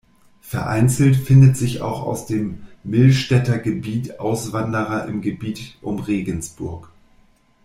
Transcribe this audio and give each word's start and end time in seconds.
Vereinzelt 0.41 1.15
finden 1.15 1.53
sich 1.53 1.81
auch 1.81 2.01
aus 2.01 2.25
dem 2.25 2.63
Millstätter 2.83 3.59
Gebiet 3.59 4.19
Auswanderer 4.19 5.05
im 5.05 5.21
Gebiet 5.21 5.77
um 5.83 5.99
Regensburg. 5.99 6.89